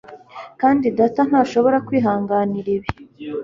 Kandi 0.61 0.87
data 0.99 1.21
ntashobora 1.29 1.77
kwihanganira 1.87 2.67
ibi. 2.77 2.89